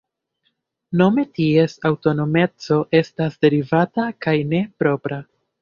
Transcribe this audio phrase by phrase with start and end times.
[1.01, 5.25] Nome ties aŭtonomeco estas "derivata", kaj ne "propra".